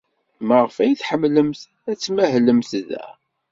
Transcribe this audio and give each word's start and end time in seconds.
Maɣef 0.47 0.75
ay 0.83 0.93
tḥemmlemt 0.99 1.61
ad 1.89 1.97
tmahlemt 1.97 2.71
da? 2.89 3.05